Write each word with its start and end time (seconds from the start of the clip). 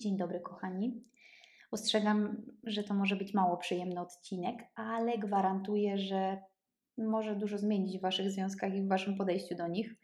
Dzień 0.00 0.16
dobry, 0.16 0.40
kochani. 0.40 1.04
Ostrzegam, 1.70 2.42
że 2.64 2.84
to 2.84 2.94
może 2.94 3.16
być 3.16 3.34
mało 3.34 3.56
przyjemny 3.56 4.00
odcinek, 4.00 4.56
ale 4.74 5.18
gwarantuję, 5.18 5.98
że 5.98 6.38
może 6.98 7.36
dużo 7.36 7.58
zmienić 7.58 7.98
w 7.98 8.02
Waszych 8.02 8.30
związkach 8.30 8.74
i 8.74 8.82
w 8.82 8.88
Waszym 8.88 9.16
podejściu 9.16 9.54
do 9.54 9.68
nich. 9.68 9.94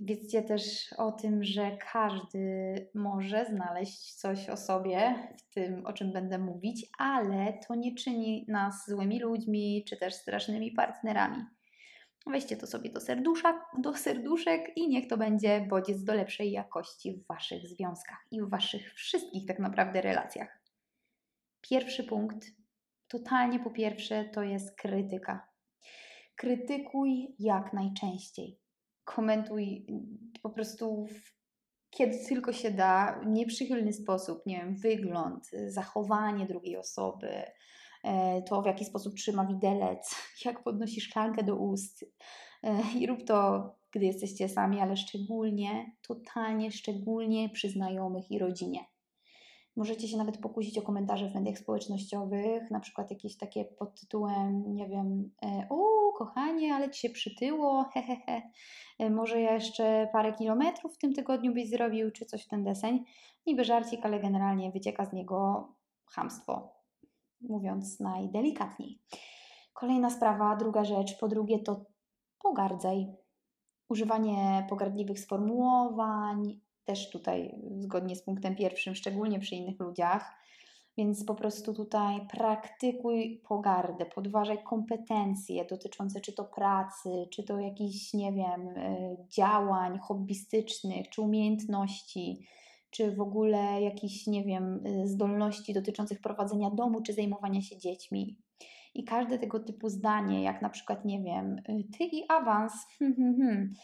Wiedzcie 0.00 0.42
też 0.42 0.92
o 0.98 1.12
tym, 1.12 1.44
że 1.44 1.76
każdy 1.92 2.74
może 2.94 3.46
znaleźć 3.46 4.14
coś 4.14 4.48
o 4.48 4.56
sobie 4.56 5.14
w 5.38 5.54
tym, 5.54 5.86
o 5.86 5.92
czym 5.92 6.12
będę 6.12 6.38
mówić, 6.38 6.86
ale 6.98 7.58
to 7.68 7.74
nie 7.74 7.94
czyni 7.94 8.44
nas 8.48 8.86
złymi 8.88 9.20
ludźmi 9.20 9.84
czy 9.88 9.96
też 9.96 10.14
strasznymi 10.14 10.72
partnerami. 10.72 11.44
Weźcie 12.28 12.56
to 12.56 12.66
sobie 12.66 12.90
do, 12.90 13.00
serduszek, 13.00 13.56
do 13.78 13.94
serduszek 13.94 14.76
i 14.76 14.88
niech 14.88 15.08
to 15.08 15.16
będzie 15.16 15.60
bodziec 15.60 16.04
do 16.04 16.14
lepszej 16.14 16.52
jakości 16.52 17.12
w 17.12 17.26
Waszych 17.26 17.68
związkach 17.68 18.26
i 18.30 18.42
w 18.42 18.50
Waszych 18.50 18.94
wszystkich 18.94 19.46
tak 19.46 19.58
naprawdę 19.58 20.00
relacjach. 20.00 20.60
Pierwszy 21.60 22.04
punkt, 22.04 22.46
totalnie 23.08 23.60
po 23.60 23.70
pierwsze, 23.70 24.24
to 24.24 24.42
jest 24.42 24.76
krytyka. 24.76 25.48
Krytykuj 26.36 27.34
jak 27.38 27.72
najczęściej. 27.72 28.58
Komentuj 29.04 29.86
po 30.42 30.50
prostu 30.50 31.06
w, 31.06 31.38
kiedy 31.90 32.18
tylko 32.28 32.52
się 32.52 32.70
da, 32.70 33.20
nieprzychylny 33.26 33.92
sposób, 33.92 34.46
nie 34.46 34.56
wiem, 34.56 34.76
wygląd, 34.76 35.50
zachowanie 35.66 36.46
drugiej 36.46 36.76
osoby, 36.76 37.42
to 38.48 38.62
w 38.62 38.66
jaki 38.66 38.84
sposób 38.84 39.14
trzyma 39.14 39.46
widelec, 39.46 40.16
jak 40.44 40.62
podnosi 40.62 41.00
szklankę 41.00 41.42
do 41.42 41.56
ust. 41.56 42.04
E, 42.62 42.82
I 42.98 43.06
rób 43.06 43.24
to, 43.24 43.70
gdy 43.92 44.06
jesteście 44.06 44.48
sami, 44.48 44.80
ale 44.80 44.96
szczególnie, 44.96 45.92
totalnie 46.08 46.70
szczególnie 46.70 47.48
przy 47.48 47.70
znajomych 47.70 48.30
i 48.30 48.38
rodzinie. 48.38 48.80
Możecie 49.76 50.08
się 50.08 50.16
nawet 50.16 50.38
pokusić 50.38 50.78
o 50.78 50.82
komentarze 50.82 51.30
w 51.30 51.34
mediach 51.34 51.58
społecznościowych, 51.58 52.70
na 52.70 52.80
przykład 52.80 53.10
jakieś 53.10 53.36
takie 53.36 53.64
pod 53.64 54.00
tytułem, 54.00 54.74
nie 54.74 54.88
wiem, 54.88 55.30
e, 55.44 55.66
o 55.70 56.12
kochanie, 56.12 56.74
ale 56.74 56.90
ci 56.90 57.00
się 57.00 57.10
przytyło, 57.10 57.84
hehehe, 57.94 58.42
może 59.10 59.40
ja 59.40 59.54
jeszcze 59.54 60.08
parę 60.12 60.32
kilometrów 60.32 60.94
w 60.94 60.98
tym 60.98 61.14
tygodniu 61.14 61.54
byś 61.54 61.70
zrobił, 61.70 62.10
czy 62.10 62.26
coś 62.26 62.44
w 62.44 62.48
ten 62.48 62.64
deseń. 62.64 63.04
Niby 63.46 63.64
żarcik, 63.64 64.00
ale 64.06 64.20
generalnie 64.20 64.70
wycieka 64.70 65.06
z 65.06 65.12
niego 65.12 65.68
hamstwo 66.06 66.77
mówiąc 67.40 68.00
najdelikatniej. 68.00 68.98
Kolejna 69.72 70.10
sprawa, 70.10 70.56
druga 70.56 70.84
rzecz, 70.84 71.18
po 71.18 71.28
drugie 71.28 71.58
to 71.58 71.84
pogardzaj. 72.42 73.06
Używanie 73.88 74.66
pogardliwych 74.68 75.20
sformułowań, 75.20 76.60
też 76.84 77.10
tutaj 77.10 77.54
zgodnie 77.80 78.16
z 78.16 78.22
punktem 78.22 78.56
pierwszym, 78.56 78.94
szczególnie 78.94 79.38
przy 79.38 79.54
innych 79.54 79.80
ludziach. 79.80 80.34
Więc 80.96 81.24
po 81.24 81.34
prostu 81.34 81.74
tutaj 81.74 82.26
praktykuj 82.26 83.42
pogardę, 83.48 84.06
podważaj 84.06 84.62
kompetencje 84.62 85.64
dotyczące 85.64 86.20
czy 86.20 86.32
to 86.32 86.44
pracy, 86.44 87.28
czy 87.32 87.42
to 87.42 87.58
jakichś, 87.58 88.14
nie 88.14 88.32
wiem, 88.32 88.68
y, 88.68 89.16
działań 89.28 89.98
hobbystycznych, 89.98 91.08
czy 91.08 91.22
umiejętności 91.22 92.46
czy 92.90 93.12
w 93.12 93.20
ogóle 93.20 93.82
jakichś, 93.82 94.26
nie 94.26 94.44
wiem, 94.44 94.86
y, 94.86 95.08
zdolności 95.08 95.74
dotyczących 95.74 96.20
prowadzenia 96.20 96.70
domu, 96.70 97.02
czy 97.02 97.12
zajmowania 97.12 97.62
się 97.62 97.78
dziećmi. 97.78 98.38
I 98.94 99.04
każde 99.04 99.38
tego 99.38 99.60
typu 99.60 99.88
zdanie, 99.88 100.42
jak 100.42 100.62
na 100.62 100.70
przykład, 100.70 101.04
nie 101.04 101.22
wiem, 101.22 101.58
y, 101.58 101.84
ty 101.98 102.04
i 102.04 102.24
awans, 102.28 102.72
hmm, 102.98 103.16
hmm, 103.16 103.36
hmm, 103.36 103.74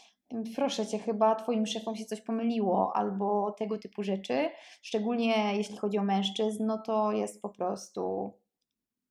proszę 0.55 0.87
cię, 0.87 0.99
chyba 0.99 1.35
twoim 1.35 1.65
szefom 1.65 1.95
się 1.95 2.05
coś 2.05 2.21
pomyliło, 2.21 2.95
albo 2.95 3.51
tego 3.51 3.77
typu 3.77 4.03
rzeczy, 4.03 4.49
szczególnie 4.81 5.57
jeśli 5.57 5.77
chodzi 5.77 5.97
o 5.97 6.03
mężczyzn, 6.03 6.65
no 6.65 6.77
to 6.77 7.11
jest 7.11 7.41
po 7.41 7.49
prostu 7.49 8.33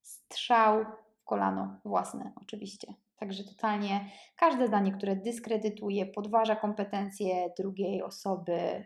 strzał 0.03 0.85
w 1.21 1.25
kolano 1.25 1.81
własne, 1.85 2.33
oczywiście. 2.37 2.95
Także 3.17 3.45
totalnie 3.45 4.11
każde 4.37 4.67
zdanie, 4.67 4.93
które 4.93 5.17
dyskredytuje, 5.17 6.07
podważa 6.07 6.57
kompetencje 6.57 7.51
drugiej 7.59 8.03
osoby, 8.03 8.85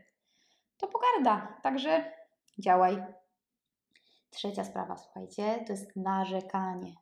to 0.79 0.87
pogarda. 0.87 1.59
Także 1.63 2.13
działaj. 2.59 3.03
Trzecia 4.31 4.65
sprawa, 4.65 4.97
słuchajcie, 4.97 5.65
to 5.67 5.73
jest 5.73 5.97
narzekanie. 5.97 6.95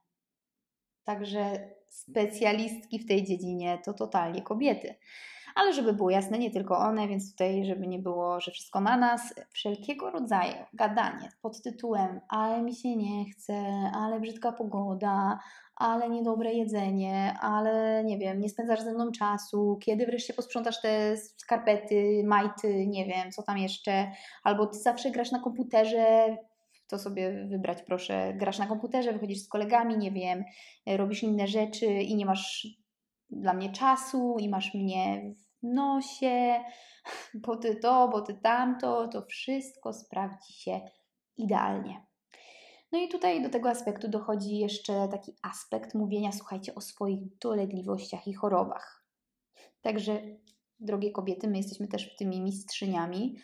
Także 1.04 1.70
specjalistki 1.88 2.98
w 2.98 3.08
tej 3.08 3.24
dziedzinie 3.24 3.78
to 3.84 3.94
totalnie 3.94 4.42
kobiety. 4.42 4.94
Ale 5.54 5.72
żeby 5.72 5.92
było 5.92 6.10
jasne, 6.10 6.38
nie 6.38 6.50
tylko 6.50 6.78
one, 6.78 7.08
więc 7.08 7.30
tutaj, 7.30 7.64
żeby 7.64 7.86
nie 7.86 7.98
było, 7.98 8.40
że 8.40 8.50
wszystko 8.50 8.80
na 8.80 8.96
nas, 8.96 9.34
wszelkiego 9.52 10.10
rodzaju 10.10 10.54
gadanie 10.72 11.28
pod 11.42 11.62
tytułem 11.62 12.20
ale 12.28 12.62
mi 12.62 12.74
się 12.74 12.96
nie 12.96 13.30
chce, 13.30 13.54
ale 13.94 14.20
brzydka 14.20 14.52
pogoda, 14.52 15.38
ale 15.76 16.10
niedobre 16.10 16.52
jedzenie, 16.52 17.36
ale 17.40 18.04
nie 18.04 18.18
wiem, 18.18 18.40
nie 18.40 18.48
spędzasz 18.48 18.80
ze 18.80 18.92
mną 18.92 19.12
czasu, 19.12 19.78
kiedy 19.82 20.06
wreszcie 20.06 20.34
posprzątasz 20.34 20.80
te 20.80 21.16
skarpety, 21.16 22.22
majty, 22.26 22.86
nie 22.86 23.06
wiem, 23.06 23.30
co 23.30 23.42
tam 23.42 23.58
jeszcze, 23.58 24.10
albo 24.44 24.66
ty 24.66 24.78
zawsze 24.78 25.10
grasz 25.10 25.32
na 25.32 25.40
komputerze, 25.40 26.36
to 26.88 26.98
sobie 26.98 27.46
wybrać 27.46 27.82
proszę, 27.82 28.34
grasz 28.36 28.58
na 28.58 28.66
komputerze, 28.66 29.12
wychodzisz 29.12 29.42
z 29.42 29.48
kolegami, 29.48 29.98
nie 29.98 30.12
wiem, 30.12 30.44
robisz 30.86 31.22
inne 31.22 31.46
rzeczy 31.46 31.86
i 31.86 32.16
nie 32.16 32.26
masz 32.26 32.68
dla 33.30 33.54
mnie 33.54 33.72
czasu 33.72 34.36
i 34.38 34.48
masz 34.48 34.74
mnie 34.74 35.22
w 35.62 35.66
nosie, 35.66 36.64
bo 37.34 37.56
ty 37.56 37.76
to, 37.76 38.08
bo 38.08 38.20
ty 38.20 38.34
tamto, 38.34 39.08
to 39.08 39.22
wszystko 39.22 39.92
sprawdzi 39.92 40.52
się 40.52 40.80
idealnie. 41.36 42.05
No 42.92 42.98
i 42.98 43.08
tutaj 43.08 43.42
do 43.42 43.48
tego 43.48 43.70
aspektu 43.70 44.08
dochodzi 44.08 44.58
jeszcze 44.58 45.08
taki 45.08 45.32
aspekt 45.42 45.94
mówienia, 45.94 46.32
słuchajcie, 46.32 46.74
o 46.74 46.80
swoich 46.80 47.38
dolegliwościach 47.38 48.28
i 48.28 48.34
chorobach. 48.34 49.06
Także, 49.80 50.22
drogie 50.80 51.10
kobiety, 51.10 51.48
my 51.48 51.56
jesteśmy 51.56 51.88
też 51.88 52.16
tymi 52.16 52.40
mistrzyniami. 52.40 53.36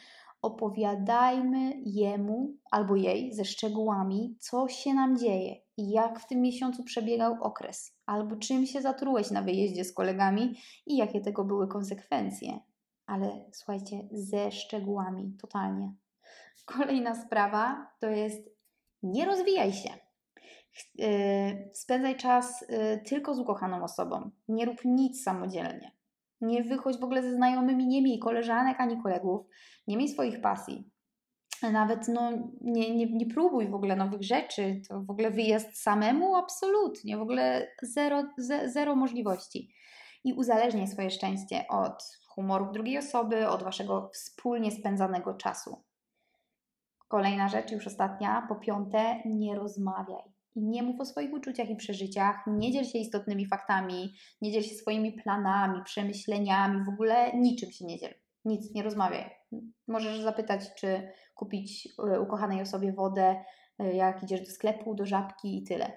Opowiadajmy 0.42 1.72
jemu 1.84 2.56
albo 2.70 2.96
jej 2.96 3.34
ze 3.34 3.44
szczegółami, 3.44 4.36
co 4.40 4.68
się 4.68 4.94
nam 4.94 5.18
dzieje 5.18 5.56
i 5.76 5.90
jak 5.90 6.20
w 6.20 6.26
tym 6.26 6.40
miesiącu 6.40 6.84
przebiegał 6.84 7.42
okres, 7.42 7.96
albo 8.06 8.36
czym 8.36 8.66
się 8.66 8.82
zatrułeś 8.82 9.30
na 9.30 9.42
wyjeździe 9.42 9.84
z 9.84 9.92
kolegami 9.92 10.54
i 10.86 10.96
jakie 10.96 11.20
tego 11.20 11.44
były 11.44 11.68
konsekwencje. 11.68 12.60
Ale 13.06 13.50
słuchajcie, 13.52 14.08
ze 14.12 14.52
szczegółami, 14.52 15.36
totalnie. 15.40 15.94
Kolejna 16.64 17.14
sprawa 17.14 17.86
to 18.00 18.06
jest 18.06 18.61
nie 19.02 19.24
rozwijaj 19.24 19.72
się. 19.72 19.90
Y, 21.00 21.70
spędzaj 21.74 22.16
czas 22.16 22.62
y, 22.62 23.02
tylko 23.06 23.34
z 23.34 23.38
ukochaną 23.38 23.84
osobą. 23.84 24.30
Nie 24.48 24.64
rób 24.64 24.80
nic 24.84 25.22
samodzielnie. 25.22 25.92
Nie 26.40 26.62
wychodź 26.62 26.98
w 26.98 27.04
ogóle 27.04 27.22
ze 27.22 27.34
znajomymi, 27.34 27.86
nie 27.86 28.02
miej 28.02 28.18
koleżanek 28.18 28.80
ani 28.80 29.02
kolegów, 29.02 29.46
nie 29.86 29.96
miej 29.96 30.08
swoich 30.08 30.40
pasji. 30.40 30.90
Nawet 31.72 32.08
no, 32.08 32.30
nie, 32.60 32.96
nie, 32.96 33.06
nie 33.12 33.26
próbuj 33.26 33.68
w 33.68 33.74
ogóle 33.74 33.96
nowych 33.96 34.22
rzeczy, 34.22 34.80
to 34.88 35.00
w 35.00 35.10
ogóle 35.10 35.30
wyjazd 35.30 35.82
samemu 35.82 36.34
absolutnie, 36.36 37.16
w 37.16 37.22
ogóle 37.22 37.68
zero, 37.82 38.22
ze, 38.38 38.70
zero 38.70 38.96
możliwości. 38.96 39.74
I 40.24 40.32
uzależniaj 40.32 40.88
swoje 40.88 41.10
szczęście 41.10 41.64
od 41.68 42.02
humoru 42.28 42.72
drugiej 42.72 42.98
osoby, 42.98 43.48
od 43.48 43.62
waszego 43.62 44.10
wspólnie 44.14 44.70
spędzanego 44.70 45.34
czasu. 45.34 45.84
Kolejna 47.12 47.48
rzecz, 47.48 47.72
już 47.72 47.86
ostatnia, 47.86 48.46
po 48.48 48.54
piąte, 48.54 49.22
nie 49.24 49.54
rozmawiaj. 49.54 50.22
I 50.54 50.62
nie 50.62 50.82
mów 50.82 51.00
o 51.00 51.04
swoich 51.04 51.32
uczuciach 51.32 51.70
i 51.70 51.76
przeżyciach, 51.76 52.36
nie 52.46 52.72
dziel 52.72 52.84
się 52.84 52.98
istotnymi 52.98 53.46
faktami, 53.46 54.14
nie 54.40 54.52
dziel 54.52 54.62
się 54.62 54.74
swoimi 54.74 55.12
planami, 55.12 55.82
przemyśleniami, 55.84 56.84
w 56.84 56.88
ogóle 56.88 57.32
niczym 57.32 57.72
się 57.72 57.84
nie 57.84 57.98
dziel. 57.98 58.14
Nic, 58.44 58.74
nie 58.74 58.82
rozmawiaj. 58.82 59.30
Możesz 59.88 60.20
zapytać, 60.20 60.60
czy 60.74 61.08
kupić 61.34 61.88
e, 61.98 62.20
ukochanej 62.20 62.62
osobie 62.62 62.92
wodę, 62.92 63.44
e, 63.78 63.94
jak 63.94 64.22
idziesz 64.22 64.40
do 64.40 64.50
sklepu, 64.50 64.94
do 64.94 65.06
żabki 65.06 65.58
i 65.58 65.62
tyle. 65.62 65.92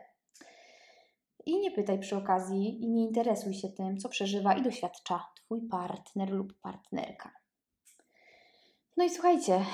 I 1.45 1.59
nie 1.59 1.71
pytaj 1.71 1.99
przy 1.99 2.17
okazji 2.17 2.83
i 2.83 2.89
nie 2.89 3.03
interesuj 3.03 3.53
się 3.53 3.69
tym, 3.69 3.97
co 3.97 4.09
przeżywa 4.09 4.53
i 4.53 4.61
doświadcza 4.61 5.25
Twój 5.35 5.67
partner 5.67 6.29
lub 6.29 6.53
partnerka. 6.61 7.31
No 8.97 9.05
i 9.05 9.09
słuchajcie, 9.09 9.65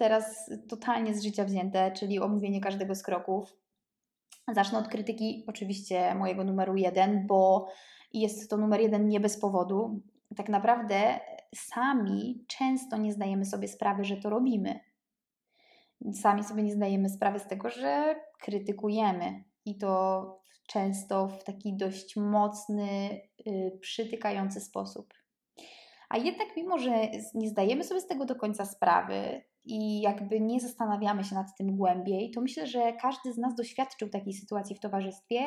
teraz 0.00 0.50
totalnie 0.68 1.14
z 1.14 1.22
życia 1.22 1.44
wzięte, 1.44 1.92
czyli 1.92 2.20
omówienie 2.20 2.60
każdego 2.60 2.94
z 2.94 3.02
kroków. 3.02 3.56
Zacznę 4.52 4.78
od 4.78 4.88
krytyki, 4.88 5.44
oczywiście 5.46 6.14
mojego 6.14 6.44
numeru 6.44 6.76
jeden, 6.76 7.26
bo 7.26 7.68
jest 8.12 8.50
to 8.50 8.56
numer 8.56 8.80
jeden 8.80 9.08
nie 9.08 9.20
bez 9.20 9.40
powodu. 9.40 10.00
Tak 10.36 10.48
naprawdę 10.48 11.20
sami 11.54 12.44
często 12.48 12.96
nie 12.96 13.12
zdajemy 13.12 13.44
sobie 13.44 13.68
sprawy, 13.68 14.04
że 14.04 14.16
to 14.16 14.30
robimy. 14.30 14.80
Sami 16.12 16.44
sobie 16.44 16.62
nie 16.62 16.74
zdajemy 16.74 17.08
sprawy 17.08 17.38
z 17.38 17.46
tego, 17.46 17.70
że 17.70 18.16
krytykujemy 18.38 19.44
i 19.64 19.78
to 19.78 20.40
często 20.68 21.28
w 21.28 21.44
taki 21.44 21.76
dość 21.76 22.16
mocny, 22.16 23.20
yy, 23.46 23.78
przytykający 23.80 24.60
sposób. 24.60 25.14
A 26.08 26.18
jednak, 26.18 26.48
mimo 26.56 26.78
że 26.78 26.90
nie 27.34 27.48
zdajemy 27.48 27.84
sobie 27.84 28.00
z 28.00 28.06
tego 28.06 28.24
do 28.24 28.36
końca 28.36 28.64
sprawy 28.64 29.49
i 29.64 30.00
jakby 30.00 30.40
nie 30.40 30.60
zastanawiamy 30.60 31.24
się 31.24 31.34
nad 31.34 31.56
tym 31.56 31.76
głębiej, 31.76 32.30
to 32.30 32.40
myślę, 32.40 32.66
że 32.66 32.92
każdy 32.92 33.32
z 33.32 33.38
nas 33.38 33.54
doświadczył 33.54 34.08
takiej 34.08 34.32
sytuacji 34.32 34.76
w 34.76 34.80
towarzystwie, 34.80 35.40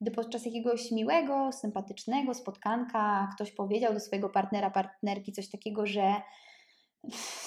gdy 0.00 0.10
podczas 0.10 0.46
jakiegoś 0.46 0.92
miłego, 0.92 1.52
sympatycznego 1.52 2.34
spotkanka 2.34 3.28
ktoś 3.34 3.52
powiedział 3.52 3.94
do 3.94 4.00
swojego 4.00 4.28
partnera, 4.28 4.70
partnerki 4.70 5.32
coś 5.32 5.50
takiego, 5.50 5.86
że 5.86 6.14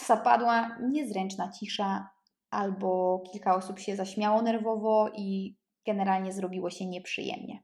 zapadła 0.08 0.78
niezręczna 0.92 1.52
cisza, 1.52 2.10
albo 2.52 3.24
kilka 3.32 3.56
osób 3.56 3.80
się 3.80 3.96
zaśmiało 3.96 4.42
nerwowo 4.42 5.10
i 5.16 5.56
generalnie 5.86 6.34
zrobiło 6.34 6.70
się 6.70 6.86
nieprzyjemnie. 6.86 7.64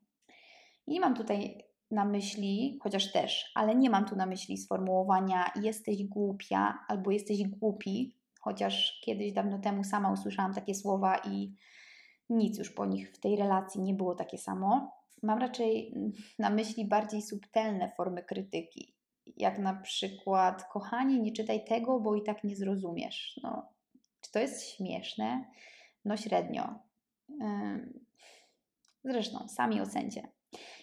I 0.88 1.00
mam 1.00 1.16
tutaj 1.16 1.64
na 1.92 2.06
myśli, 2.06 2.80
chociaż 2.82 3.12
też, 3.12 3.52
ale 3.56 3.76
nie 3.76 3.90
mam 3.90 4.06
tu 4.06 4.16
na 4.16 4.26
myśli 4.26 4.58
sformułowania 4.58 5.52
jesteś 5.56 6.04
głupia 6.04 6.80
albo 6.88 7.12
jesteś 7.12 7.48
głupi, 7.48 8.17
chociaż 8.48 9.02
kiedyś 9.04 9.32
dawno 9.34 9.60
temu 9.60 9.84
sama 9.84 10.12
usłyszałam 10.12 10.54
takie 10.54 10.76
słowa 10.76 11.18
i 11.18 11.56
nic 12.30 12.58
już 12.58 12.70
po 12.72 12.86
nich 12.86 13.12
w 13.12 13.20
tej 13.20 13.36
relacji 13.36 13.82
nie 13.82 13.94
było 13.94 14.16
takie 14.16 14.38
samo. 14.38 14.92
Mam 15.24 15.40
raczej 15.40 15.94
na 16.40 16.50
myśli 16.50 16.86
bardziej 16.86 17.22
subtelne 17.22 17.92
formy 17.98 18.24
krytyki, 18.24 18.96
jak 19.38 19.60
na 19.60 19.74
przykład 19.74 20.64
kochanie, 20.64 21.20
nie 21.20 21.32
czytaj 21.32 21.66
tego, 21.66 22.00
bo 22.00 22.16
i 22.16 22.24
tak 22.24 22.44
nie 22.44 22.56
zrozumiesz. 22.56 23.40
No, 23.44 23.74
czy 24.22 24.32
to 24.32 24.40
jest 24.40 24.70
śmieszne? 24.70 25.46
No 26.06 26.18
średnio. 26.18 26.80
Zresztą, 29.04 29.48
sami 29.48 29.82
ocencie. 29.82 30.28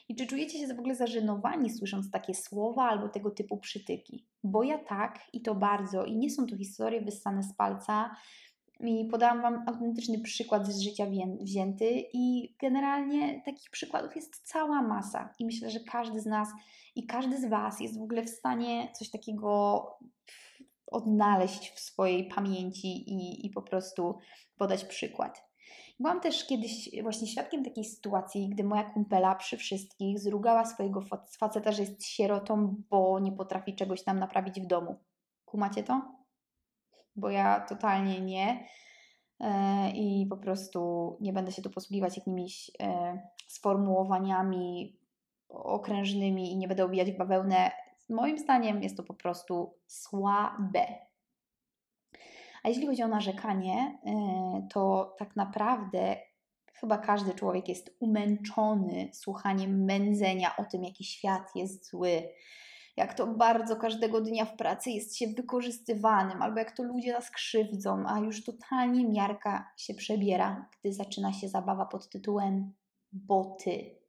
I 0.09 0.17
czy 0.17 0.27
czujecie 0.27 0.59
się 0.59 0.75
w 0.75 0.79
ogóle 0.79 0.95
zażenowani 0.95 1.71
słysząc 1.71 2.11
takie 2.11 2.35
słowa 2.35 2.83
albo 2.83 3.09
tego 3.09 3.31
typu 3.31 3.59
przytyki? 3.59 4.27
Bo 4.45 4.63
ja 4.63 4.79
tak 4.79 5.21
i 5.33 5.43
to 5.43 5.55
bardzo 5.55 6.05
i 6.05 6.17
nie 6.17 6.31
są 6.31 6.47
to 6.47 6.57
historie 6.57 7.01
wyssane 7.01 7.43
z 7.43 7.55
palca. 7.55 8.17
I 8.81 9.09
podałam 9.11 9.43
Wam 9.43 9.65
autentyczny 9.67 10.21
przykład 10.21 10.67
z 10.67 10.81
życia 10.81 11.07
wzięty 11.41 12.05
i 12.13 12.55
generalnie 12.61 13.43
takich 13.45 13.71
przykładów 13.71 14.17
jest 14.17 14.49
cała 14.49 14.83
masa. 14.83 15.35
I 15.39 15.45
myślę, 15.45 15.71
że 15.71 15.81
każdy 15.81 16.21
z 16.21 16.27
nas 16.27 16.49
i 16.95 17.07
każdy 17.07 17.41
z 17.41 17.49
Was 17.49 17.81
jest 17.81 17.99
w 17.99 18.03
ogóle 18.03 18.23
w 18.23 18.31
stanie 18.31 18.93
coś 18.99 19.11
takiego 19.11 19.85
odnaleźć 20.87 21.71
w 21.71 21.81
swojej 21.81 22.29
pamięci 22.29 22.89
i, 22.89 23.47
i 23.47 23.51
po 23.51 23.63
prostu 23.63 24.19
podać 24.59 24.85
przykład. 24.85 25.54
Byłam 26.01 26.21
też 26.21 26.47
kiedyś 26.47 26.91
właśnie 27.03 27.27
świadkiem 27.27 27.65
takiej 27.65 27.85
sytuacji, 27.85 28.49
gdy 28.49 28.65
moja 28.65 28.85
kumpela 28.85 29.35
przy 29.35 29.57
wszystkich 29.57 30.19
zrugała 30.19 30.65
swojego 30.65 31.03
faceta, 31.39 31.73
że 31.73 31.83
jest 31.83 32.07
sierotą, 32.07 32.83
bo 32.91 33.21
nie 33.21 33.33
potrafi 33.33 33.75
czegoś 33.75 34.03
tam 34.03 34.19
naprawić 34.19 34.61
w 34.61 34.67
domu. 34.67 34.97
Kumacie 35.45 35.83
to? 35.83 36.03
Bo 37.17 37.31
ja 37.31 37.61
totalnie 37.61 38.21
nie. 38.21 38.67
E, 39.41 39.91
I 39.91 40.27
po 40.31 40.37
prostu 40.37 41.17
nie 41.21 41.33
będę 41.33 41.53
się 41.53 41.63
tu 41.63 41.71
posługiwać 41.71 42.17
jakimiś 42.17 42.71
e, 42.81 43.19
sformułowaniami 43.47 44.99
okrężnymi 45.49 46.53
i 46.53 46.57
nie 46.57 46.69
będę 46.69 46.85
obijać 46.85 47.13
w 47.13 47.17
bawełnę. 47.17 47.71
Moim 48.09 48.39
zdaniem 48.39 48.83
jest 48.83 48.97
to 48.97 49.03
po 49.03 49.15
prostu 49.15 49.75
słabe. 49.87 50.87
A 52.65 52.69
jeśli 52.69 52.87
chodzi 52.87 53.03
o 53.03 53.09
narzekanie, 53.09 53.99
y, 54.07 54.69
to 54.69 55.15
tak 55.19 55.37
naprawdę 55.37 56.17
chyba 56.75 56.99
każdy 56.99 57.35
człowiek 57.35 57.69
jest 57.69 57.97
umęczony 58.01 59.11
słuchaniem 59.13 59.85
mędzenia 59.85 60.57
o 60.57 60.65
tym, 60.65 60.85
jaki 60.85 61.05
świat 61.05 61.51
jest 61.55 61.91
zły, 61.91 62.29
jak 62.97 63.15
to 63.15 63.27
bardzo 63.27 63.77
każdego 63.77 64.21
dnia 64.21 64.45
w 64.45 64.57
pracy 64.57 64.91
jest 64.91 65.17
się 65.17 65.27
wykorzystywanym, 65.27 66.43
albo 66.43 66.59
jak 66.59 66.77
to 66.77 66.83
ludzie 66.83 67.13
nas 67.13 67.31
krzywdzą, 67.31 68.05
a 68.07 68.19
już 68.21 68.45
totalnie 68.45 69.09
miarka 69.09 69.73
się 69.77 69.95
przebiera, 69.95 70.69
gdy 70.81 70.93
zaczyna 70.93 71.33
się 71.33 71.49
zabawa 71.49 71.87
pod 71.87 72.09
tytułem 72.09 72.73
boty 73.13 74.04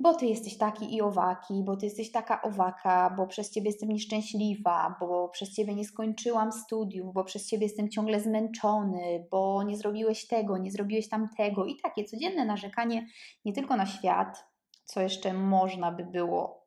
bo 0.00 0.14
ty 0.14 0.26
jesteś 0.26 0.58
taki 0.58 0.94
i 0.94 1.02
owaki, 1.02 1.62
bo 1.64 1.76
ty 1.76 1.86
jesteś 1.86 2.12
taka 2.12 2.42
owaka, 2.42 3.14
bo 3.16 3.26
przez 3.26 3.50
ciebie 3.50 3.70
jestem 3.70 3.88
nieszczęśliwa, 3.88 4.96
bo 5.00 5.28
przez 5.28 5.54
ciebie 5.54 5.74
nie 5.74 5.84
skończyłam 5.84 6.52
studiów, 6.52 7.14
bo 7.14 7.24
przez 7.24 7.48
ciebie 7.48 7.66
jestem 7.66 7.90
ciągle 7.90 8.20
zmęczony, 8.20 9.26
bo 9.30 9.62
nie 9.62 9.76
zrobiłeś 9.76 10.26
tego, 10.26 10.58
nie 10.58 10.70
zrobiłeś 10.70 11.08
tamtego 11.08 11.64
i 11.64 11.76
takie 11.76 12.04
codzienne 12.04 12.44
narzekanie 12.44 13.06
nie 13.44 13.52
tylko 13.52 13.76
na 13.76 13.86
świat, 13.86 14.44
co 14.84 15.00
jeszcze 15.00 15.32
można 15.32 15.92
by 15.92 16.04
było 16.04 16.66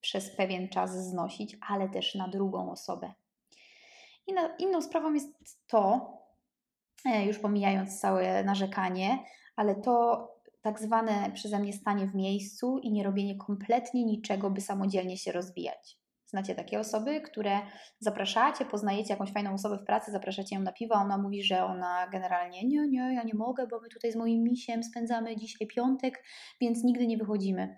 przez 0.00 0.36
pewien 0.36 0.68
czas 0.68 1.08
znosić, 1.08 1.56
ale 1.68 1.88
też 1.88 2.14
na 2.14 2.28
drugą 2.28 2.70
osobę. 2.70 3.12
Inna, 4.26 4.56
inną 4.58 4.82
sprawą 4.82 5.14
jest 5.14 5.28
to, 5.66 6.12
e, 7.04 7.24
już 7.24 7.38
pomijając 7.38 8.00
całe 8.00 8.44
narzekanie, 8.44 9.18
ale 9.56 9.74
to, 9.74 10.28
tak 10.62 10.80
zwane 10.80 11.30
przeze 11.34 11.58
mnie 11.58 11.72
stanie 11.72 12.06
w 12.06 12.14
miejscu 12.14 12.78
i 12.78 12.92
nie 12.92 13.04
robienie 13.04 13.36
kompletnie 13.36 14.04
niczego, 14.04 14.50
by 14.50 14.60
samodzielnie 14.60 15.16
się 15.16 15.32
rozwijać. 15.32 16.00
Znacie 16.26 16.54
takie 16.54 16.80
osoby, 16.80 17.20
które 17.20 17.60
zapraszacie, 17.98 18.64
poznajecie 18.64 19.12
jakąś 19.12 19.32
fajną 19.32 19.54
osobę 19.54 19.78
w 19.78 19.84
pracy, 19.84 20.12
zapraszacie 20.12 20.56
ją 20.56 20.62
na 20.62 20.72
piwo, 20.72 20.94
a 20.96 21.04
ona 21.04 21.18
mówi, 21.18 21.42
że 21.42 21.64
ona 21.64 22.08
generalnie 22.12 22.64
nie, 22.64 22.88
nie, 22.88 23.14
ja 23.14 23.22
nie 23.22 23.34
mogę, 23.34 23.66
bo 23.66 23.80
my 23.80 23.88
tutaj 23.88 24.12
z 24.12 24.16
moim 24.16 24.42
misiem 24.42 24.82
spędzamy 24.82 25.36
dzisiaj 25.36 25.68
piątek, 25.68 26.24
więc 26.60 26.84
nigdy 26.84 27.06
nie 27.06 27.16
wychodzimy. 27.16 27.76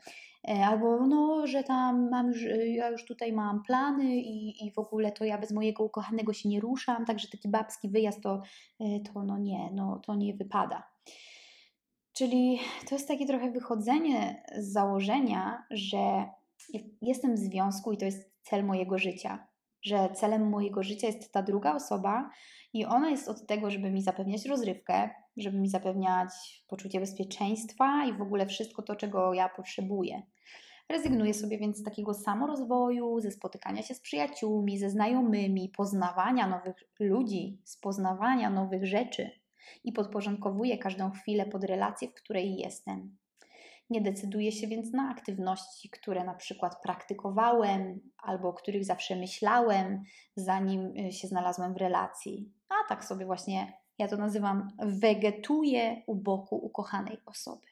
E, 0.48 0.66
albo 0.66 1.06
no, 1.06 1.46
że 1.46 1.62
tam 1.62 2.10
mam 2.10 2.28
już, 2.28 2.42
ja 2.66 2.88
już 2.88 3.04
tutaj 3.04 3.32
mam 3.32 3.62
plany 3.62 4.16
i, 4.16 4.66
i 4.66 4.72
w 4.72 4.78
ogóle 4.78 5.12
to 5.12 5.24
ja 5.24 5.38
bez 5.38 5.52
mojego 5.52 5.84
ukochanego 5.84 6.32
się 6.32 6.48
nie 6.48 6.60
ruszam, 6.60 7.04
także 7.04 7.28
taki 7.28 7.48
babski 7.48 7.88
wyjazd 7.88 8.22
to, 8.22 8.42
e, 8.80 9.00
to 9.00 9.22
no 9.22 9.38
nie, 9.38 9.70
no 9.74 10.00
to 10.06 10.14
nie 10.14 10.34
wypada. 10.34 10.91
Czyli 12.12 12.58
to 12.88 12.94
jest 12.94 13.08
takie 13.08 13.26
trochę 13.26 13.50
wychodzenie 13.50 14.42
z 14.58 14.72
założenia, 14.72 15.66
że 15.70 16.24
jestem 17.02 17.34
w 17.34 17.38
związku 17.38 17.92
i 17.92 17.96
to 17.96 18.04
jest 18.04 18.32
cel 18.42 18.64
mojego 18.64 18.98
życia. 18.98 19.46
Że 19.82 20.08
celem 20.14 20.48
mojego 20.50 20.82
życia 20.82 21.06
jest 21.06 21.32
ta 21.32 21.42
druga 21.42 21.74
osoba 21.74 22.30
i 22.72 22.84
ona 22.84 23.10
jest 23.10 23.28
od 23.28 23.46
tego, 23.46 23.70
żeby 23.70 23.90
mi 23.90 24.02
zapewniać 24.02 24.46
rozrywkę, 24.46 25.10
żeby 25.36 25.58
mi 25.58 25.68
zapewniać 25.68 26.30
poczucie 26.68 27.00
bezpieczeństwa 27.00 28.06
i 28.06 28.12
w 28.12 28.22
ogóle 28.22 28.46
wszystko 28.46 28.82
to, 28.82 28.96
czego 28.96 29.34
ja 29.34 29.48
potrzebuję. 29.48 30.22
Rezygnuję 30.88 31.34
sobie 31.34 31.58
więc 31.58 31.76
z 31.76 31.82
takiego 31.82 32.14
samorozwoju, 32.14 33.20
ze 33.20 33.30
spotykania 33.30 33.82
się 33.82 33.94
z 33.94 34.00
przyjaciółmi, 34.00 34.78
ze 34.78 34.90
znajomymi, 34.90 35.68
poznawania 35.68 36.48
nowych 36.48 36.76
ludzi, 37.00 37.60
z 37.64 37.76
poznawania 37.76 38.50
nowych 38.50 38.86
rzeczy 38.86 39.41
i 39.84 39.92
podporządkowuję 39.92 40.78
każdą 40.78 41.10
chwilę 41.10 41.46
pod 41.46 41.64
relację, 41.64 42.08
w 42.08 42.14
której 42.14 42.56
jestem. 42.56 43.16
Nie 43.90 44.00
decyduję 44.00 44.52
się 44.52 44.66
więc 44.66 44.92
na 44.92 45.10
aktywności, 45.10 45.90
które 45.90 46.24
na 46.24 46.34
przykład 46.34 46.82
praktykowałem 46.82 48.00
albo 48.18 48.48
o 48.48 48.52
których 48.52 48.84
zawsze 48.84 49.16
myślałem, 49.16 50.02
zanim 50.36 50.96
y, 50.96 51.12
się 51.12 51.28
znalazłem 51.28 51.74
w 51.74 51.76
relacji. 51.76 52.52
A 52.68 52.88
tak 52.88 53.04
sobie 53.04 53.26
właśnie 53.26 53.72
ja 53.98 54.08
to 54.08 54.16
nazywam 54.16 54.68
wegetuję 54.78 56.02
u 56.06 56.14
boku 56.14 56.56
ukochanej 56.56 57.18
osoby. 57.26 57.66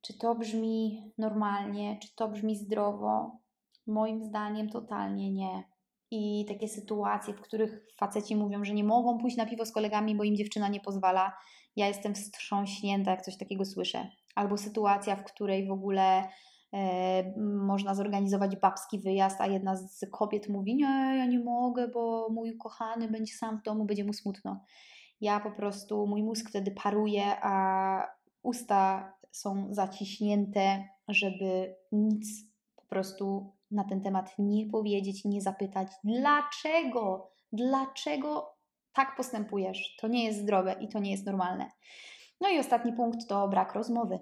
Czy 0.00 0.18
to 0.18 0.34
brzmi 0.34 1.12
normalnie, 1.18 1.98
czy 2.02 2.14
to 2.14 2.28
brzmi 2.28 2.56
zdrowo? 2.56 3.38
Moim 3.86 4.24
zdaniem 4.24 4.70
totalnie 4.70 5.32
nie 5.32 5.64
i 6.10 6.44
takie 6.48 6.68
sytuacje, 6.68 7.34
w 7.34 7.40
których 7.40 7.86
faceci 7.96 8.36
mówią, 8.36 8.64
że 8.64 8.74
nie 8.74 8.84
mogą 8.84 9.18
pójść 9.18 9.36
na 9.36 9.46
piwo 9.46 9.64
z 9.64 9.72
kolegami, 9.72 10.16
bo 10.16 10.24
im 10.24 10.36
dziewczyna 10.36 10.68
nie 10.68 10.80
pozwala. 10.80 11.32
Ja 11.76 11.88
jestem 11.88 12.14
wstrząśnięta, 12.14 13.10
jak 13.10 13.22
coś 13.22 13.36
takiego 13.36 13.64
słyszę. 13.64 14.06
Albo 14.34 14.56
sytuacja, 14.56 15.16
w 15.16 15.24
której 15.24 15.66
w 15.66 15.70
ogóle 15.70 16.28
e, 16.72 17.32
można 17.66 17.94
zorganizować 17.94 18.56
babski 18.56 19.00
wyjazd, 19.00 19.40
a 19.40 19.46
jedna 19.46 19.76
z 19.76 20.06
kobiet 20.12 20.48
mówi: 20.48 20.76
Nie, 20.76 21.14
ja 21.18 21.26
nie 21.26 21.40
mogę, 21.40 21.88
bo 21.88 22.28
mój 22.30 22.56
kochany 22.56 23.08
będzie 23.08 23.34
sam 23.34 23.58
w 23.58 23.62
domu, 23.62 23.84
będzie 23.84 24.04
mu 24.04 24.12
smutno. 24.12 24.64
Ja 25.20 25.40
po 25.40 25.50
prostu, 25.50 26.06
mój 26.06 26.22
mózg 26.22 26.48
wtedy 26.48 26.70
paruje, 26.70 27.24
a 27.42 28.02
usta 28.42 29.12
są 29.32 29.68
zaciśnięte, 29.70 30.84
żeby 31.08 31.74
nic 31.92 32.28
po 32.76 32.82
prostu 32.82 33.52
na 33.70 33.84
ten 33.84 34.00
temat 34.00 34.34
nie 34.38 34.66
powiedzieć, 34.66 35.24
nie 35.24 35.40
zapytać, 35.40 35.88
dlaczego, 36.04 37.30
dlaczego 37.52 38.54
tak 38.92 39.16
postępujesz. 39.16 39.96
To 40.00 40.08
nie 40.08 40.24
jest 40.24 40.38
zdrowe 40.38 40.76
i 40.80 40.88
to 40.88 40.98
nie 40.98 41.10
jest 41.10 41.26
normalne. 41.26 41.70
No 42.40 42.48
i 42.48 42.58
ostatni 42.58 42.92
punkt 42.92 43.28
to 43.28 43.48
brak 43.48 43.74
rozmowy. 43.74 44.18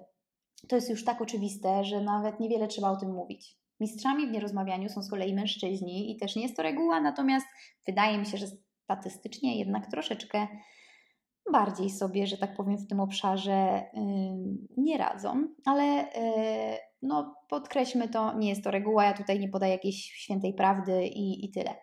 To 0.67 0.75
jest 0.75 0.89
już 0.89 1.05
tak 1.05 1.21
oczywiste, 1.21 1.83
że 1.83 2.01
nawet 2.01 2.39
niewiele 2.39 2.67
trzeba 2.67 2.91
o 2.91 2.97
tym 2.97 3.13
mówić. 3.13 3.57
Mistrzami 3.79 4.27
w 4.27 4.31
nierozmawianiu 4.31 4.89
są 4.89 5.03
z 5.03 5.09
kolei 5.09 5.33
mężczyźni 5.33 6.11
i 6.11 6.17
też 6.17 6.35
nie 6.35 6.43
jest 6.43 6.55
to 6.55 6.63
reguła, 6.63 7.01
natomiast 7.01 7.47
wydaje 7.87 8.17
mi 8.17 8.25
się, 8.25 8.37
że 8.37 8.47
statystycznie 8.83 9.59
jednak 9.59 9.91
troszeczkę 9.91 10.47
bardziej 11.51 11.89
sobie, 11.89 12.27
że 12.27 12.37
tak 12.37 12.55
powiem, 12.55 12.77
w 12.77 12.87
tym 12.87 12.99
obszarze 12.99 13.85
yy, 13.93 14.01
nie 14.77 14.97
radzą, 14.97 15.47
ale 15.65 15.83
yy, 15.85 16.77
no 17.01 17.35
podkreślmy 17.49 18.09
to, 18.09 18.33
nie 18.37 18.49
jest 18.49 18.63
to 18.63 18.71
reguła, 18.71 19.05
ja 19.05 19.13
tutaj 19.13 19.39
nie 19.39 19.49
podaję 19.49 19.71
jakiejś 19.71 20.03
świętej 20.03 20.53
prawdy 20.53 21.07
i, 21.07 21.45
i 21.45 21.51
tyle. 21.51 21.75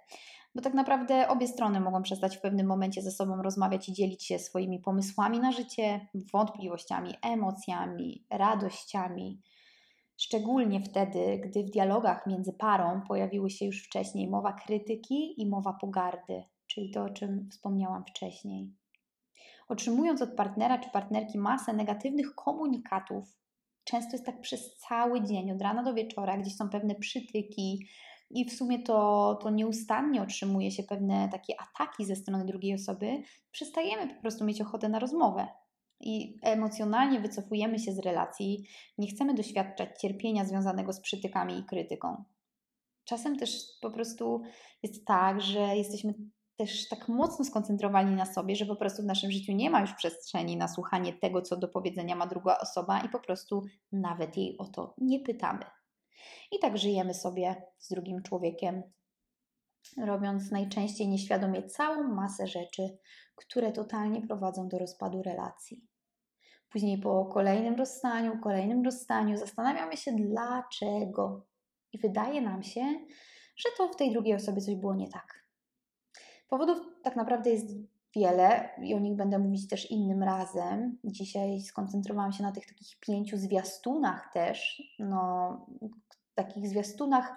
Bo 0.55 0.63
tak 0.63 0.75
naprawdę 0.75 1.29
obie 1.29 1.49
strony 1.49 1.81
mogą 1.81 2.03
przestać 2.03 2.37
w 2.37 2.41
pewnym 2.41 2.67
momencie 2.67 3.03
ze 3.03 3.11
sobą 3.11 3.43
rozmawiać 3.43 3.89
i 3.89 3.93
dzielić 3.93 4.25
się 4.25 4.39
swoimi 4.39 4.79
pomysłami 4.79 5.41
na 5.41 5.53
życie, 5.53 6.09
wątpliwościami, 6.33 7.15
emocjami, 7.23 8.27
radościami. 8.31 9.41
Szczególnie 10.17 10.81
wtedy, 10.81 11.39
gdy 11.39 11.65
w 11.65 11.71
dialogach 11.71 12.27
między 12.27 12.53
parą 12.53 13.01
pojawiły 13.09 13.51
się 13.51 13.65
już 13.65 13.85
wcześniej 13.85 14.29
mowa 14.29 14.53
krytyki 14.53 15.43
i 15.43 15.49
mowa 15.49 15.73
pogardy, 15.73 16.45
czyli 16.67 16.91
to, 16.91 17.05
o 17.05 17.11
czym 17.11 17.49
wspomniałam 17.51 18.05
wcześniej. 18.05 18.73
Otrzymując 19.69 20.23
od 20.23 20.35
partnera 20.35 20.79
czy 20.79 20.91
partnerki 20.91 21.39
masę 21.39 21.73
negatywnych 21.73 22.35
komunikatów, 22.35 23.44
często 23.85 24.13
jest 24.13 24.27
tak 24.27 24.41
przez 24.41 24.77
cały 24.77 25.23
dzień, 25.23 25.53
od 25.53 25.63
rana 25.63 25.83
do 25.83 25.95
wieczora, 25.95 26.39
gdzieś 26.39 26.57
są 26.57 26.71
pewne 26.71 26.95
przytyki, 26.95 27.89
i 28.31 28.45
w 28.45 28.53
sumie 28.53 28.83
to, 28.83 29.39
to 29.43 29.51
nieustannie 29.51 30.23
otrzymuje 30.23 30.71
się 30.71 30.83
pewne 30.83 31.29
takie 31.33 31.55
ataki 31.61 32.05
ze 32.05 32.17
strony 32.17 32.45
drugiej 32.45 32.75
osoby, 32.75 33.23
przestajemy 33.51 34.15
po 34.15 34.21
prostu 34.21 34.45
mieć 34.45 34.61
ochotę 34.61 34.89
na 34.89 34.99
rozmowę. 34.99 35.47
I 36.01 36.39
emocjonalnie 36.43 37.21
wycofujemy 37.21 37.79
się 37.79 37.93
z 37.93 37.99
relacji, 37.99 38.67
nie 38.99 39.09
chcemy 39.09 39.35
doświadczać 39.35 40.01
cierpienia 40.01 40.45
związanego 40.45 40.93
z 40.93 41.01
przytykami 41.01 41.59
i 41.59 41.65
krytyką. 41.65 42.25
Czasem 43.05 43.39
też 43.39 43.63
po 43.81 43.91
prostu 43.91 44.43
jest 44.83 45.07
tak, 45.07 45.41
że 45.41 45.77
jesteśmy 45.77 46.15
też 46.57 46.89
tak 46.89 47.09
mocno 47.09 47.45
skoncentrowani 47.45 48.17
na 48.17 48.27
sobie, 48.27 48.57
że 48.57 48.67
po 48.67 48.77
prostu 48.77 49.03
w 49.03 49.07
naszym 49.07 49.31
życiu 49.31 49.53
nie 49.53 49.71
ma 49.71 49.81
już 49.81 49.93
przestrzeni 49.95 50.57
na 50.57 50.69
słuchanie 50.69 51.13
tego, 51.13 51.43
co 51.43 51.57
do 51.57 51.69
powiedzenia 51.69 52.17
ma 52.17 52.27
druga 52.27 52.59
osoba 52.59 53.01
i 53.01 53.09
po 53.09 53.21
prostu 53.21 53.63
nawet 53.93 54.37
jej 54.37 54.59
o 54.59 54.65
to 54.65 54.95
nie 54.99 55.21
pytamy. 55.21 55.65
I 56.53 56.59
tak 56.59 56.79
żyjemy 56.79 57.15
sobie 57.15 57.63
z 57.79 57.89
drugim 57.89 58.23
człowiekiem, 58.23 58.83
robiąc 59.99 60.51
najczęściej 60.51 61.09
nieświadomie 61.09 61.63
całą 61.63 62.03
masę 62.03 62.47
rzeczy, 62.47 62.99
które 63.35 63.73
totalnie 63.73 64.23
prowadzą 64.23 64.69
do 64.69 64.79
rozpadu 64.79 65.23
relacji. 65.23 65.87
Później 66.69 66.99
po 66.99 67.27
kolejnym 67.27 67.75
rozstaniu, 67.75 68.41
kolejnym 68.41 68.85
rozstaniu 68.85 69.37
zastanawiamy 69.37 69.97
się 69.97 70.13
dlaczego. 70.13 71.47
I 71.93 71.99
wydaje 71.99 72.41
nam 72.41 72.63
się, 72.63 72.81
że 73.57 73.69
to 73.77 73.89
w 73.89 73.97
tej 73.97 74.13
drugiej 74.13 74.35
osobie 74.35 74.61
coś 74.61 74.75
było 74.75 74.95
nie 74.95 75.09
tak. 75.09 75.44
Powodów 76.55 76.79
tak 77.03 77.17
naprawdę 77.17 77.51
jest 77.51 77.67
wiele 78.17 78.69
i 78.83 78.95
o 78.95 78.99
nich 78.99 79.17
będę 79.17 79.39
mówić 79.39 79.69
też 79.69 79.91
innym 79.91 80.23
razem. 80.23 80.99
Dzisiaj 81.05 81.61
skoncentrowałam 81.61 82.33
się 82.33 82.43
na 82.43 82.53
tych 82.53 82.67
takich 82.67 83.01
pięciu 83.01 83.37
zwiastunach 83.37 84.31
też, 84.33 84.83
no, 84.99 85.67
takich 86.35 86.69
zwiastunach 86.69 87.37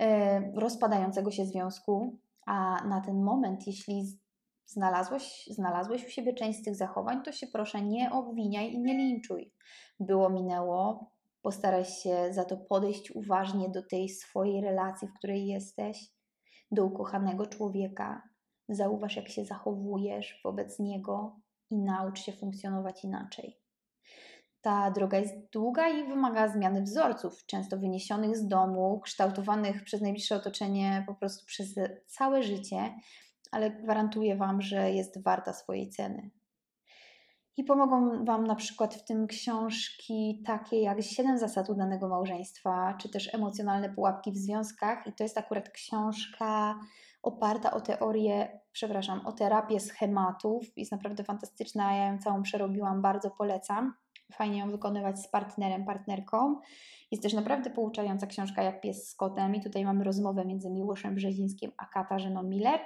e, 0.00 0.40
rozpadającego 0.54 1.30
się 1.30 1.46
związku, 1.46 2.18
a 2.46 2.84
na 2.84 3.00
ten 3.00 3.22
moment, 3.22 3.66
jeśli 3.66 4.18
znalazłeś, 4.66 5.48
znalazłeś 5.50 6.06
u 6.06 6.10
siebie 6.10 6.34
część 6.34 6.58
z 6.58 6.62
tych 6.62 6.76
zachowań, 6.76 7.22
to 7.22 7.32
się 7.32 7.46
proszę 7.46 7.82
nie 7.82 8.12
obwiniaj 8.12 8.72
i 8.72 8.78
nie 8.78 8.94
linczuj. 8.94 9.52
Było, 10.00 10.30
minęło, 10.30 11.10
postaraj 11.42 11.84
się 11.84 12.32
za 12.32 12.44
to 12.44 12.56
podejść 12.56 13.10
uważnie 13.10 13.68
do 13.68 13.82
tej 13.82 14.08
swojej 14.08 14.60
relacji, 14.60 15.08
w 15.08 15.14
której 15.14 15.46
jesteś, 15.46 16.10
do 16.70 16.84
ukochanego 16.84 17.46
człowieka. 17.46 18.33
Zauważ, 18.68 19.16
jak 19.16 19.28
się 19.28 19.44
zachowujesz 19.44 20.40
wobec 20.44 20.78
niego 20.78 21.36
i 21.70 21.78
naucz 21.78 22.20
się 22.20 22.32
funkcjonować 22.32 23.04
inaczej. 23.04 23.58
Ta 24.60 24.90
droga 24.90 25.18
jest 25.18 25.34
długa 25.52 25.88
i 25.88 26.08
wymaga 26.08 26.48
zmiany 26.48 26.82
wzorców, 26.82 27.46
często 27.46 27.78
wyniesionych 27.78 28.36
z 28.36 28.48
domu, 28.48 29.00
kształtowanych 29.00 29.84
przez 29.84 30.00
najbliższe 30.00 30.36
otoczenie 30.36 31.04
po 31.06 31.14
prostu 31.14 31.46
przez 31.46 31.74
całe 32.06 32.42
życie, 32.42 32.94
ale 33.52 33.70
gwarantuję 33.70 34.36
Wam, 34.36 34.62
że 34.62 34.92
jest 34.92 35.22
warta 35.22 35.52
swojej 35.52 35.90
ceny. 35.90 36.30
I 37.56 37.64
pomogą 37.64 38.24
Wam 38.24 38.46
na 38.46 38.54
przykład 38.54 38.94
w 38.94 39.04
tym 39.04 39.26
książki 39.26 40.42
takie 40.46 40.80
jak 40.80 41.02
Siedem 41.02 41.38
zasad 41.38 41.70
udanego 41.70 42.08
małżeństwa, 42.08 42.94
czy 43.00 43.08
też 43.08 43.34
Emocjonalne 43.34 43.94
pułapki 43.94 44.32
w 44.32 44.36
związkach. 44.36 45.06
I 45.06 45.12
to 45.12 45.22
jest 45.22 45.38
akurat 45.38 45.68
książka 45.68 46.78
oparta 47.24 47.70
o 47.70 47.80
teorię, 47.80 48.60
przepraszam, 48.72 49.26
o 49.26 49.32
terapię 49.32 49.80
schematów. 49.80 50.64
Jest 50.76 50.92
naprawdę 50.92 51.24
fantastyczna, 51.24 51.96
ja 51.96 52.06
ją 52.06 52.18
całą 52.18 52.42
przerobiłam, 52.42 53.02
bardzo 53.02 53.30
polecam 53.30 53.94
fajnie 54.32 54.58
ją 54.58 54.70
wykonywać 54.70 55.20
z 55.20 55.28
partnerem, 55.28 55.84
partnerką. 55.84 56.60
Jest 57.10 57.22
też 57.22 57.32
naprawdę 57.32 57.70
pouczająca 57.70 58.26
książka 58.26 58.62
jak 58.62 58.80
Pies 58.80 59.08
z 59.08 59.14
kotem 59.14 59.54
i 59.54 59.62
tutaj 59.62 59.84
mamy 59.84 60.04
rozmowę 60.04 60.44
między 60.44 60.70
Miłoszem 60.70 61.14
Brzezińskim 61.14 61.72
a 61.76 61.86
Katarzyną 61.86 62.42
Miller. 62.42 62.80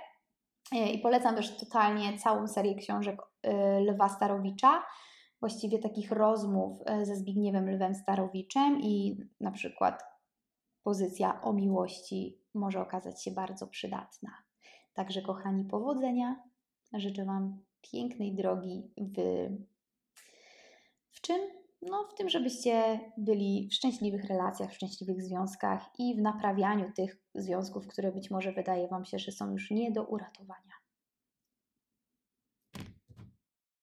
E, 0.73 0.91
I 0.91 0.99
polecam 0.99 1.37
też 1.37 1.57
totalnie 1.57 2.19
całą 2.19 2.49
serię 2.49 2.75
książek 2.75 3.23
e, 3.43 3.81
Lwa 3.81 4.09
Starowicza, 4.09 4.83
właściwie 5.41 5.79
takich 5.79 6.13
rozmów 6.13 6.79
e, 6.87 7.07
ze 7.07 7.17
Zbigniewem 7.17 7.71
Lwem 7.71 7.95
Starowiczem 7.95 8.81
i 8.81 9.17
na 9.41 9.51
przykład 9.51 10.18
pozycja 10.83 11.43
o 11.43 11.53
miłości 11.53 12.39
może 12.55 12.81
okazać 12.81 13.23
się 13.23 13.31
bardzo 13.31 13.67
przydatna. 13.67 14.31
Także 14.95 15.23
kochani, 15.23 15.65
powodzenia. 15.65 16.43
Życzę 16.95 17.25
Wam 17.25 17.59
pięknej 17.81 18.35
drogi 18.35 18.91
w 18.97 19.49
w 21.11 21.21
czym? 21.21 21.41
No, 21.83 22.09
w 22.13 22.15
tym, 22.15 22.29
żebyście 22.29 23.01
byli 23.17 23.69
w 23.71 23.75
szczęśliwych 23.75 24.25
relacjach, 24.25 24.71
w 24.71 24.75
szczęśliwych 24.75 25.23
związkach 25.23 25.91
i 25.99 26.15
w 26.15 26.19
naprawianiu 26.19 26.93
tych 26.93 27.23
związków, 27.35 27.87
które 27.87 28.13
być 28.13 28.31
może 28.31 28.53
wydaje 28.53 28.89
Wam 28.89 29.05
się, 29.05 29.19
że 29.19 29.33
są 29.33 29.53
już 29.53 29.71
nie 29.71 29.93
do 29.93 30.05
uratowania. 30.05 30.78